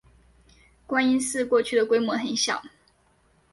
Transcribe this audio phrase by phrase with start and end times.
[0.87, 2.59] 观音寺过去的规模很小。